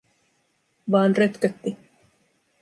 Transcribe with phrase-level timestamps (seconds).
[0.91, 1.77] Vaan rötkötti.